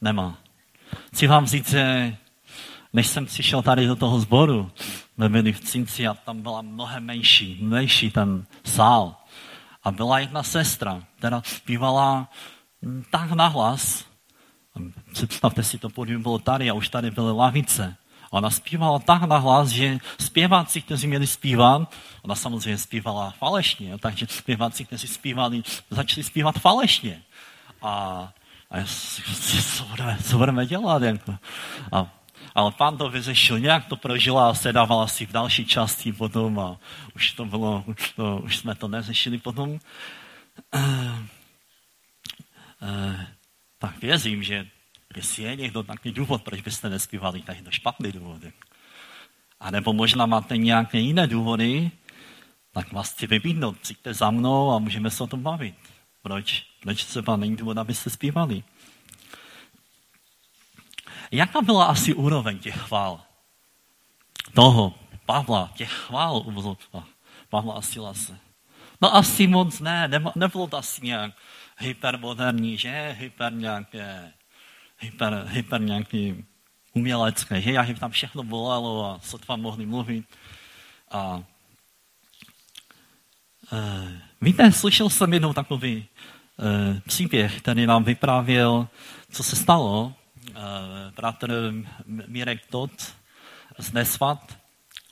[0.00, 0.38] Nemá.
[1.12, 2.16] Chci vám říct, že
[2.92, 4.70] než jsem přišel tady do toho sboru,
[5.14, 9.16] jsme byli v Cinci a tam byla mnohem menší, menší ten sál.
[9.84, 12.30] A byla jedna sestra, která zpívala
[13.10, 14.04] tak nahlas.
[15.12, 17.96] Představte si, to podium bylo tady a už tady byly lavice.
[18.32, 24.84] Ona zpívala tak nahlas, že zpěváci, kteří měli zpívat, ona samozřejmě zpívala falešně, takže zpěváci,
[24.84, 27.22] kteří zpívali, začali zpívat falešně.
[27.82, 27.92] A,
[28.70, 28.84] a
[29.76, 31.02] co, budeme, co budeme dělat?
[31.02, 31.36] Jako?
[31.92, 32.06] A,
[32.54, 36.76] ale pán to vyřešil, nějak to prožila a sedávala si v další části potom a
[37.16, 39.70] už to bylo, už, to, už jsme to neřešili potom.
[39.70, 39.80] Uh,
[42.80, 43.20] uh,
[43.78, 44.66] tak věřím, že
[45.16, 48.42] Jestli je někdo takový důvod, proč byste nespívali, tak je to špatný důvod.
[49.60, 51.90] A nebo možná máte nějaké jiné důvody,
[52.72, 55.74] tak vás chci vybídnout, přijďte za mnou a můžeme se o tom bavit.
[56.22, 56.66] Proč?
[56.80, 58.62] Proč třeba není důvod, abyste zpívali?
[61.30, 63.20] Jaká byla asi úroveň těch chvál?
[64.54, 64.94] Toho
[65.26, 66.44] Pavla, těch chvál
[67.48, 68.38] Pavla a Silase.
[69.00, 71.32] No asi moc ne, nebylo to asi nějak
[71.78, 73.16] hypermoderní, že?
[73.18, 74.32] Hyper nějaké,
[75.02, 76.44] hyper, hyper nějaký
[76.92, 77.72] umělecké, že?
[77.72, 80.24] Jak tam všechno bolelo a sotva mohli mluvit.
[81.10, 81.42] A
[83.72, 88.88] e, víte, slyšel jsem jednou takový e, příběh, který nám vyprávěl,
[89.30, 90.14] co se stalo.
[90.48, 90.52] E,
[91.16, 91.72] bratr
[92.06, 93.14] Mirek Tot
[93.78, 94.61] z Nesvat,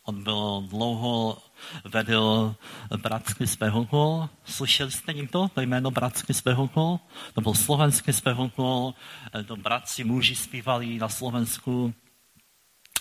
[0.05, 1.39] on byl dlouho
[1.85, 2.55] vedl
[3.03, 4.29] bratský spehokol.
[4.45, 6.99] Slyšeli jste někdo to jméno bratský spehokol?
[7.35, 8.95] To byl slovenský spehokol,
[9.47, 11.95] to bratři muži zpívali na Slovensku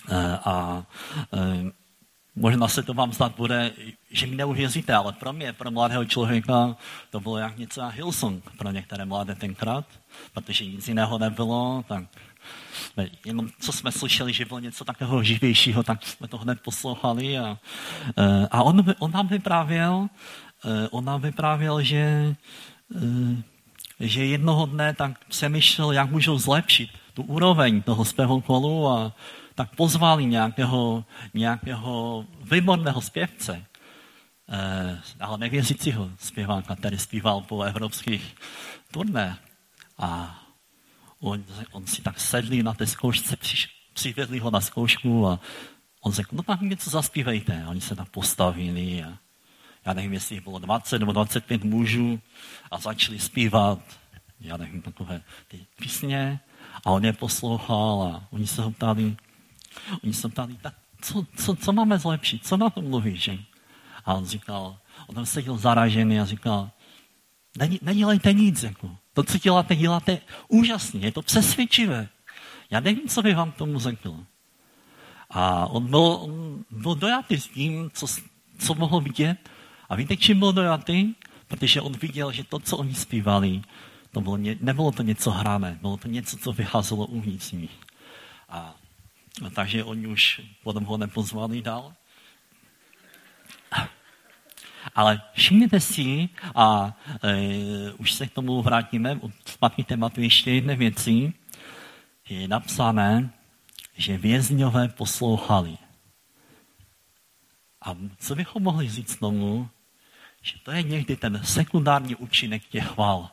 [0.08, 0.86] eh, a
[1.32, 1.70] eh,
[2.36, 3.72] možná se to vám zdát bude,
[4.10, 6.76] že mi neuvěříte, ale pro mě, pro mladého člověka,
[7.10, 9.84] to bylo jak něco Hillsong pro některé mladé tenkrát,
[10.34, 12.04] protože nic jiného nebylo, tak
[13.24, 17.38] jenom co jsme slyšeli, že bylo něco takového živějšího, tak jsme to hned poslouchali.
[17.38, 17.58] A,
[18.16, 20.08] e, a on, on nám vyprávěl,
[20.64, 22.36] e, on nám vyprávěl, že, e,
[24.00, 29.12] že jednoho dne tak přemýšlel, jak můžou zlepšit tu úroveň toho svého kolu a
[29.54, 33.64] tak pozvali nějakého, nějakého výborného zpěvce,
[35.20, 38.34] ale nevěřícího zpěváka, který zpíval po evropských
[38.90, 39.38] turné.
[39.98, 40.39] A
[41.20, 43.36] on, on si tak sedli na té zkoušce,
[43.92, 45.40] přivedli ho na zkoušku a
[46.00, 47.62] on řekl, no tak něco zaspívejte.
[47.62, 49.18] A oni se tam postavili a
[49.84, 52.20] já nevím, jestli bylo 20 nebo 25 mužů
[52.70, 53.78] a začali zpívat,
[54.40, 56.40] já nevím, takové ty písně
[56.84, 59.16] a on je poslouchal a oni se ho ptali,
[60.04, 63.30] oni se ptali, tak co, co, co máme zlepšit, co na to mluvíš?
[64.04, 66.70] A on říkal, on tam seděl zaražený a říkal,
[67.82, 68.96] nedělejte nic, jako.
[69.20, 72.08] To, co děláte, děláte úžasně, je to přesvědčivé.
[72.70, 74.24] Já nevím, co by vám tomu řekl.
[75.30, 78.06] A on byl, on byl dojatý s tím, co,
[78.58, 79.36] co mohl vidět.
[79.88, 81.12] A víte, čím byl dojatý?
[81.48, 83.62] Protože on viděl, že to, co oni zpívali,
[84.10, 87.76] to bylo, nebylo to něco hrané, bylo to něco, co vycházelo uvnitř nich.
[88.48, 88.74] A,
[89.46, 91.92] a takže oni už potom ho nepozvali dál.
[94.94, 101.32] Ale všimněte si, a e, už se k tomu vrátíme, zpátky tématu ještě jedné věci,
[102.28, 103.30] je napsané,
[103.96, 105.78] že vězňové poslouchali.
[107.84, 109.68] A co bychom mohli říct tomu,
[110.42, 113.30] že to je někdy ten sekundární účinek těch chvál.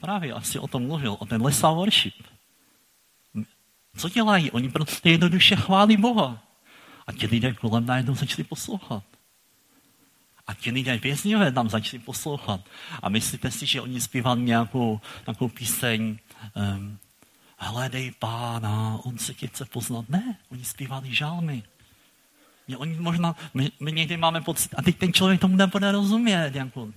[0.00, 2.14] Právě asi o tom mluvil, o ten lesa worship.
[3.96, 4.50] Co dělají?
[4.50, 6.42] Oni prostě jednoduše chválí Boha.
[7.06, 9.04] A ti lidé kolem najednou začali poslouchat.
[10.50, 12.60] A ti lidé vězňové tam začali poslouchat.
[13.02, 16.18] A myslíte si, že oni zpívali nějakou takovou píseň
[16.56, 16.98] um,
[17.56, 20.08] Hledej pána, on se tě chce poznat.
[20.08, 21.62] Ne, oni zpívali žálmy.
[22.68, 26.54] Mě, oni možná, my, my někdy máme pocit, a teď ten člověk tomu nebude rozumět.
[26.54, 26.88] Jako,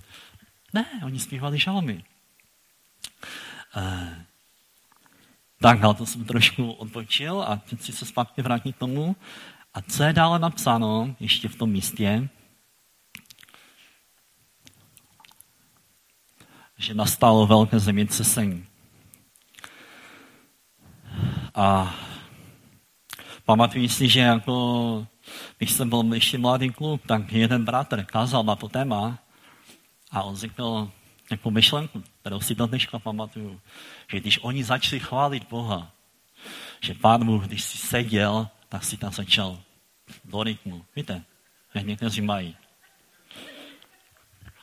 [0.72, 2.04] ne, oni zpívali žálmy.
[3.76, 4.08] Uh,
[5.60, 9.16] tak, ale to jsem trošku odpočil a teď si se zpátky vrátit k tomu.
[9.74, 12.28] A co je dále napsáno ještě v tom místě?
[16.78, 18.66] Že nastalo velké zemětřesení.
[21.54, 21.94] A
[23.44, 25.06] pamatuju si, že jako,
[25.58, 29.18] když jsem byl ještě mladý kluk, tak jeden bratr kázal na to téma
[30.10, 30.90] a on řekl
[31.30, 33.60] jako myšlenku, kterou si do dneška pamatuju,
[34.10, 35.90] že když oni začali chválit Boha,
[36.80, 39.60] že pán Bůh, když si seděl, tak si tam začal
[40.24, 40.84] do rytmu.
[40.96, 41.24] Víte,
[41.74, 42.56] jak někteří mají.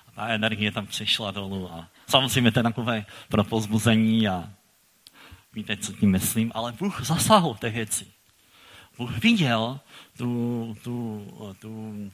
[0.08, 4.50] A ta energie tam přešla dolů a Samozřejmě to je takové pro pozbuzení a
[5.54, 8.08] víte, co tím myslím, ale Bůh zasáhl té věci.
[8.97, 9.80] Bůh viděl
[10.17, 11.28] tu, tu,
[11.60, 12.12] tu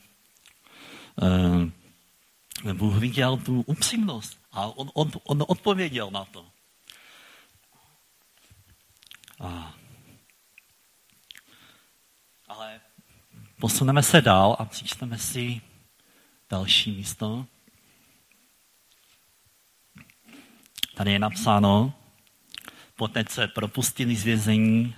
[2.64, 6.46] uh, Bůh viděl tu upřímnost a on, on, on odpověděl na to.
[9.40, 9.74] A,
[12.48, 12.82] ale
[13.60, 15.62] posuneme se dál a přečteme si
[16.50, 17.46] další místo.
[20.98, 21.94] Tady je napsáno,
[22.96, 24.96] poté se propustili z vězení,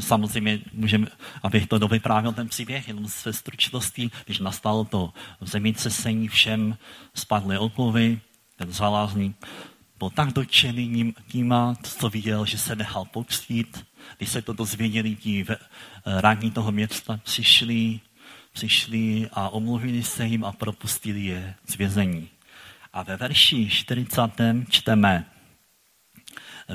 [0.00, 1.06] Samozřejmě můžeme,
[1.42, 6.76] abych to dovyprávil ten příběh, jenom se stručností, když nastalo to zemětřesení, všem
[7.14, 8.20] spadly okovy,
[8.56, 9.34] ten zalázní.
[9.98, 13.86] byl tak dotčený tím, co viděl, že se nechal pokřtít.
[14.16, 15.46] Když se to dozvěděli ti
[16.06, 18.00] radní toho města, přišli,
[18.52, 22.28] přišli a omluvili se jim a propustili je z vězení.
[22.92, 24.20] A ve verši 40.
[24.70, 25.30] čteme,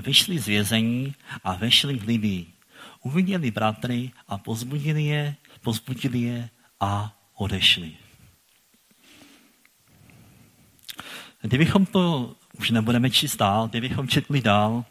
[0.01, 2.45] vyšli z vězení a vešli k lidi.
[3.03, 6.49] Uviděli bratry a pozbudili je, pozbudili je
[6.79, 7.91] a odešli.
[11.41, 14.85] Kdybychom to už nebudeme číst dál, kdybychom četli dál,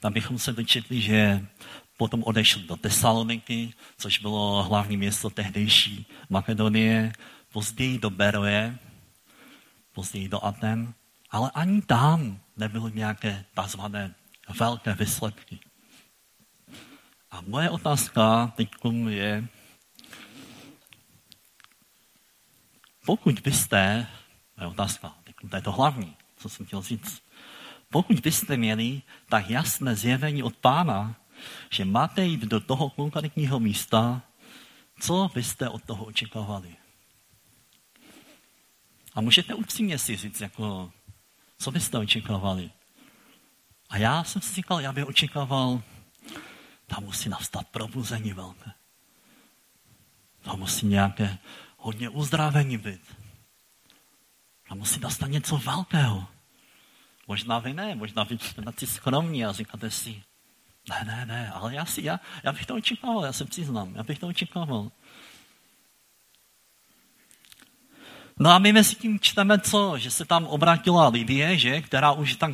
[0.00, 1.46] tam bychom se dočetli, že
[1.96, 7.12] potom odešli do Tesaloniky, což bylo hlavní město tehdejší Makedonie,
[7.52, 8.78] později do Beroje,
[9.92, 10.94] později do Aten,
[11.30, 13.80] ale ani tam nebyly nějaké tzv.
[14.58, 15.58] velké výsledky.
[17.30, 18.70] A moje otázka teď
[19.08, 19.48] je,
[23.06, 24.06] pokud byste,
[24.56, 25.14] moje otázka,
[25.50, 27.22] to je to hlavní, co jsem chtěl říct,
[27.90, 31.14] pokud byste měli tak jasné zjevení od pána,
[31.70, 34.22] že máte jít do toho konkrétního místa,
[35.00, 36.79] co byste od toho očekávali?
[39.14, 40.92] A můžete upřímně si říct, jako,
[41.58, 42.70] co byste očekávali?
[43.90, 45.82] A já jsem si říkal, já bych očekával,
[46.86, 48.70] tam musí nastat probuzení velké.
[50.42, 51.38] Tam musí nějaké
[51.76, 53.16] hodně uzdravení být.
[54.68, 56.26] Tam musí nastat něco velkého.
[57.26, 60.22] Možná vy ne, možná vy jste na ty skromní a říkáte si,
[60.90, 64.02] ne, ne, ne, ale já, si, já, já bych to očekával, já se přiznám, já
[64.02, 64.90] bych to očekával.
[68.38, 69.98] No a my mezi tím čteme co?
[69.98, 71.82] Že se tam obrátila Lidie, že?
[71.82, 72.52] která už tak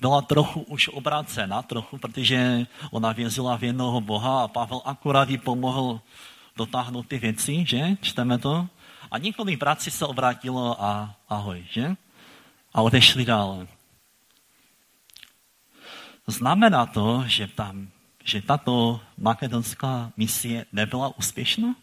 [0.00, 5.38] byla trochu už obrácena, trochu, protože ona vězila v jednoho Boha a Pavel akorát jí
[5.38, 6.00] pomohl
[6.56, 7.96] dotáhnout ty věci, že?
[8.00, 8.68] Čteme to.
[9.10, 11.96] A několik bratří se obrátilo a ahoj, že?
[12.74, 13.66] A odešli dále.
[16.26, 17.88] Znamená to, že, tam,
[18.24, 21.74] že tato makedonská misie nebyla úspěšná?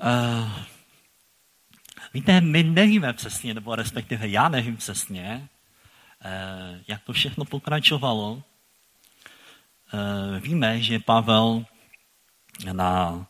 [0.00, 0.50] Uh,
[2.14, 5.48] víte, my nevíme přesně, nebo respektive já nevím přesně,
[6.24, 8.32] uh, jak to všechno pokračovalo.
[8.32, 8.42] Uh,
[10.40, 11.64] víme, že Pavel,
[12.72, 13.26] na,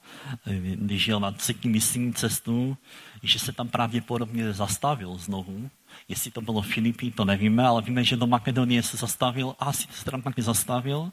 [0.75, 2.77] když jel na třetí misijní cestu,
[3.23, 5.71] že se tam pravděpodobně zastavil znovu.
[6.09, 9.89] Jestli to bylo Filipí, to nevíme, ale víme, že do Makedonie se zastavil, a asi
[9.93, 11.13] se tam taky zastavil.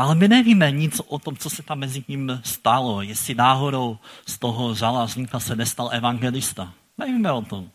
[0.00, 4.38] Ale my nevíme nic o tom, co se tam mezi ním stalo, jestli náhodou z
[4.38, 6.72] toho žalázníka se nestal evangelista.
[6.98, 7.70] Nevíme o tom.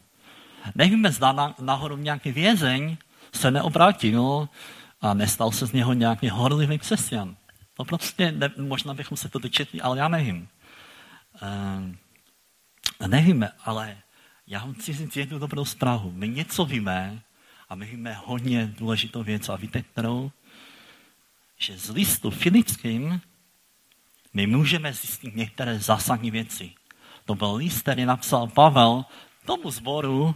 [0.75, 2.97] Nevíme, zda náhodou nějaký vězeň
[3.33, 4.49] se neobrátil
[5.01, 7.35] a nestal se z něho nějaký horlivý křesťan.
[7.73, 10.47] To prostě, ne, možná bychom se to dočetli, ale já nevím.
[11.41, 13.97] Uh, nevíme, ale
[14.47, 16.11] já vám chci říct jednu dobrou zprávu.
[16.11, 17.21] My něco víme
[17.69, 19.49] a my víme hodně důležitou věc.
[19.49, 20.31] A víte, kterou?
[21.57, 23.21] Že z listu filipským
[24.33, 26.71] my můžeme zjistit některé zásadní věci.
[27.25, 29.05] To byl list, který napsal Pavel
[29.45, 30.35] tomu zboru,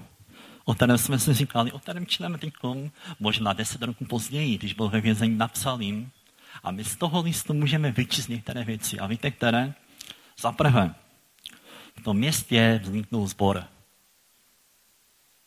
[0.65, 2.53] o kterém jsme si říkali, o kterém čteme teď,
[3.19, 6.11] možná deset roků později, když byl ve vězení, napsal jim.
[6.63, 8.99] A my z toho listu můžeme vyčíst některé věci.
[8.99, 9.73] A víte, které?
[10.39, 10.95] Za prvé,
[11.99, 13.63] v tom městě vzniknul zbor.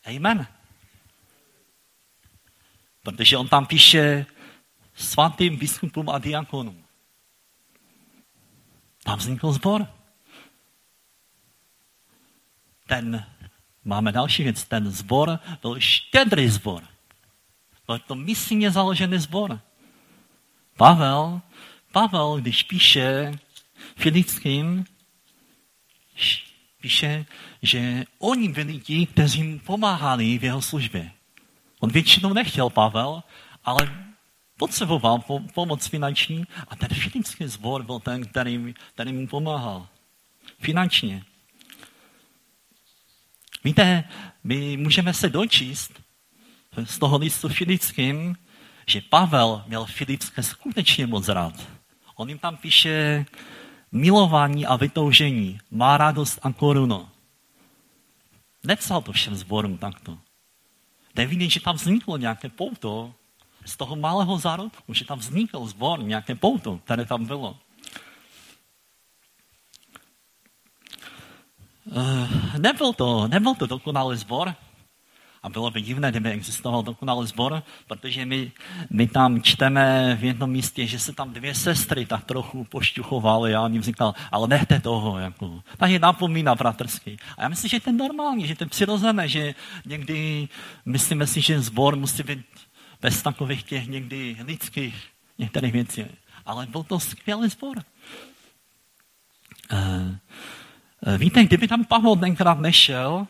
[0.04, 0.46] Amen.
[3.02, 4.26] Protože on tam píše,
[4.94, 6.84] svatým biskupům a diakonům.
[9.04, 9.86] Tam vznikl zbor.
[12.86, 13.26] Ten,
[13.84, 16.82] máme další věc, ten zbor byl štědrý zbor.
[17.86, 19.60] Byl to misijně založený zbor.
[20.76, 21.40] Pavel,
[21.92, 23.32] Pavel, když píše
[23.96, 24.84] Filickým,
[26.80, 27.26] píše,
[27.62, 31.10] že oni byli ti, kteří mu pomáhali v jeho službě.
[31.80, 33.22] On většinou nechtěl Pavel,
[33.64, 34.11] ale
[34.56, 39.88] potřeboval po, pomoc finanční a ten filipský zbor byl ten, který, který mu pomáhal.
[40.60, 41.24] Finančně.
[43.64, 44.04] Víte,
[44.44, 46.02] my můžeme se dočíst
[46.84, 48.36] z toho listu filickým,
[48.86, 51.68] že Pavel měl Filipské skutečně moc rád.
[52.16, 53.26] On jim tam píše
[53.92, 57.08] milování a vytoužení, má radost a korunu.
[58.64, 60.18] Nepsal to všem zborům takto.
[61.14, 63.14] Vidět, že tam vzniklo nějaké pouto,
[63.64, 67.56] z toho malého zárodku, že tam vznikl zbor, nějaké pouto, které tam bylo.
[71.84, 74.54] Uh, nebyl to, nebyl to dokonalý zbor,
[75.42, 78.52] A bylo by divné, kdyby existoval dokonalý sbor, protože my,
[78.90, 83.62] my tam čteme v jednom místě, že se tam dvě sestry tak trochu pošťuchovaly a
[83.62, 85.18] on říkal, ale nechte toho.
[85.18, 85.62] Jako.
[85.76, 87.16] Takže napomíná bratrsky.
[87.36, 89.54] A já myslím, že to je normální, že to je přirozené, že
[89.86, 90.48] někdy
[90.86, 92.46] myslíme si, že sbor musí být
[93.02, 94.94] bez takových těch někdy lidských
[95.38, 96.04] některých věcí.
[96.46, 97.82] Ale byl to skvělý sbor.
[99.72, 100.14] Uh,
[101.18, 103.26] víte, kdyby tam Pavel tenkrát nešel,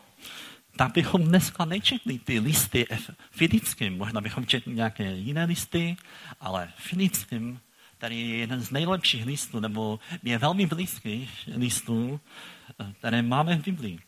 [0.75, 2.85] tak bychom dneska nečetli ty listy
[3.31, 3.97] filickým.
[3.97, 5.97] Možná bychom četli nějaké jiné listy,
[6.39, 7.59] ale filickým,
[7.97, 12.19] který je jeden z nejlepších listů, nebo je velmi blízkých listů,
[12.79, 13.99] eh, které máme v Biblii.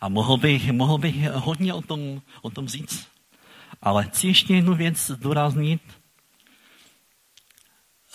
[0.00, 3.13] A mohl bych, mohl bych hodně o tom, o tom říct.
[3.82, 5.82] Ale chci ještě jednu věc zdůraznit.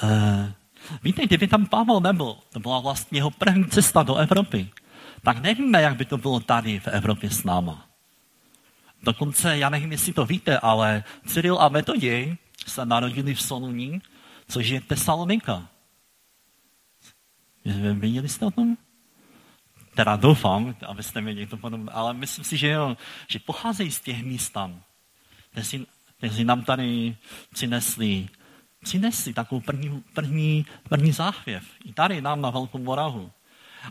[0.03, 0.51] Uh,
[1.03, 4.71] víte, kdyby tam Pavel nebyl, to byla vlastně jeho první cesta do Evropy,
[5.21, 7.89] tak nevíme, jak by to bylo tady v Evropě s náma.
[9.03, 12.37] Dokonce, já nevím, jestli to víte, ale Cyril a Metoděj
[12.67, 14.01] se narodili v Soluní,
[14.47, 15.67] což je Tesalonika.
[17.93, 18.77] Viděli jste o tom?
[19.95, 22.97] Teda doufám, abyste měli to podobné, ale myslím si, že jo,
[23.27, 24.83] že pocházejí z těch míst tam,
[25.51, 25.87] kteří,
[26.17, 27.15] kteří nám tady
[27.53, 28.27] přinesli,
[28.83, 31.63] přinesli takovou první, první, první záchvěv.
[31.85, 33.31] I tady nám na Velkou Moravu.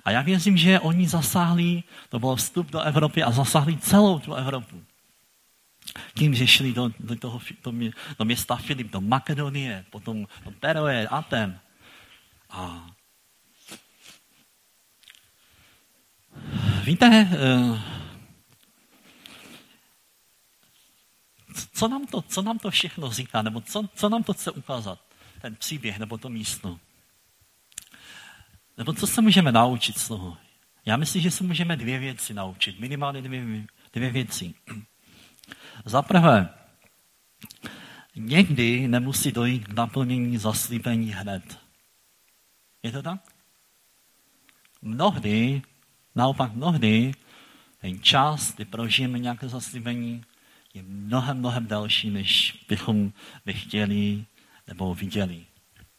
[0.05, 4.35] A já věřím, že oni zasáhli, to byl vstup do Evropy a zasáhli celou tu
[4.35, 4.83] Evropu.
[6.15, 10.51] Tím, že šli do, do, toho, do, mě, do města Filip, do Makedonie, potom do
[10.51, 11.61] Teroje, Aten.
[12.51, 12.87] A
[16.85, 17.29] víte,
[21.67, 24.99] co nám to, co nám to všechno říká, nebo co, co nám to chce ukázat,
[25.41, 26.79] ten příběh nebo to místo?
[28.79, 30.37] Nebo co se můžeme naučit z toho?
[30.87, 34.55] Já myslím, že se můžeme dvě věci naučit, minimálně dvě, dvě věci.
[35.85, 36.49] Za prvé,
[38.17, 41.59] někdy nemusí dojít k naplnění zaslíbení hned.
[42.83, 43.35] Je to tak?
[44.83, 45.63] Mnohdy,
[46.15, 47.13] naopak mnohdy,
[47.81, 50.25] ten čas, kdy prožijeme nějaké zaslíbení,
[50.75, 53.13] je mnohem, mnohem další, než bychom
[53.45, 54.25] by chtěli
[54.67, 55.47] nebo viděli.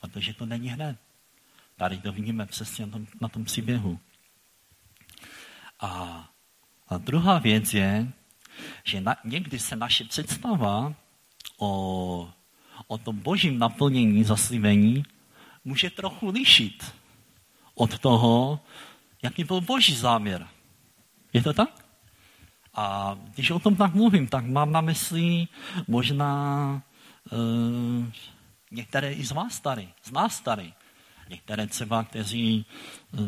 [0.01, 0.97] Protože to není hned.
[1.75, 3.99] Tady to vidíme přesně na tom, na tom příběhu.
[5.79, 5.89] A,
[6.87, 8.11] a druhá věc je,
[8.83, 10.93] že na, někdy se naše představa
[11.57, 12.33] o,
[12.87, 15.03] o tom božím naplnění zaslíbení
[15.65, 16.95] může trochu lišit
[17.75, 18.59] od toho,
[19.21, 20.47] jaký byl boží záměr.
[21.33, 21.88] Je to tak?
[22.73, 25.47] A když o tom tak mluvím, tak mám na mysli
[25.87, 26.81] možná
[27.31, 28.05] uh,
[28.71, 30.73] některé i z vás tady, z nás tady,
[31.29, 32.65] Některé třeba, kteří
[33.11, 33.19] uh,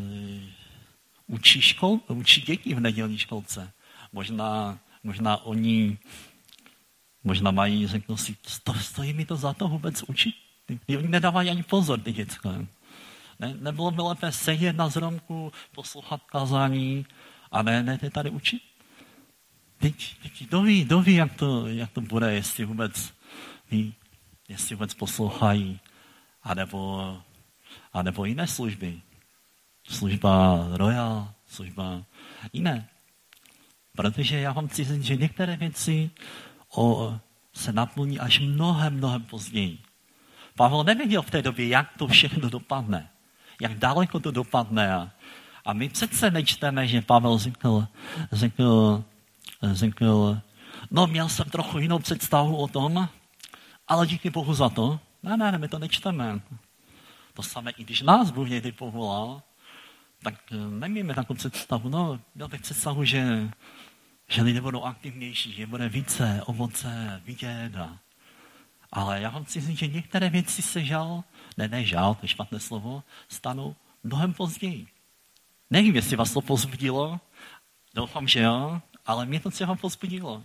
[1.28, 3.72] učí, škol, učí děti v nedělní školce.
[4.14, 5.98] Možná, možná oni
[7.24, 10.36] možná mají, řeknou si, sto, stojí mi to za to vůbec učit?
[10.90, 12.50] Oni nedávají ani pozor, ty děcka.
[13.40, 17.06] Ne, nebylo by lépe sedět na zromku, poslouchat kazání
[17.52, 18.62] a ne, ne tady učit?
[19.82, 23.14] Teď, teď kdo ví, kdo ví jak, to, jak to bude, jestli vůbec,
[24.48, 25.80] jestli vůbec poslouchají,
[26.44, 27.22] anebo
[27.94, 29.02] a nebo jiné služby.
[29.84, 32.04] Služba Royal, služba
[32.54, 32.88] jiné.
[33.96, 36.10] Protože já vám chci říct, že některé věci
[36.76, 37.20] o,
[37.54, 39.80] se naplní až mnohem, mnohem později.
[40.56, 43.10] Pavel nevěděl v té době, jak to všechno dopadne.
[43.62, 44.94] Jak daleko to dopadne.
[44.94, 45.12] A,
[45.66, 47.88] a my přece nečteme, že Pavel řekl,
[48.32, 49.04] řekl,
[49.64, 50.42] řekl,
[50.92, 53.10] no měl jsem trochu jinou představu o tom,
[53.88, 55.00] ale díky Bohu za to.
[55.24, 56.42] Ne, ne, ne, my to nečteme.
[57.34, 59.42] To samé, i když nás Bůh někdy povolal,
[60.24, 63.50] tak eh, nemějme takovou představu, no, měl bych představu, že,
[64.28, 67.76] že lidé budou aktivnější, že bude více ovoce vidět.
[67.76, 68.00] A,
[68.92, 71.24] ale já vám chci říct, že některé věci se žal,
[71.58, 74.88] ne, ne žal, to je špatné slovo, stanou mnohem později.
[75.70, 77.20] Nevím, jestli vás to pozbudilo,
[77.96, 80.34] doufám, že jo, ale mě to třeba pozbudilo.
[80.36, 80.44] Uh,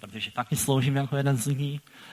[0.00, 1.80] protože taky sloužím jako jeden z lidí,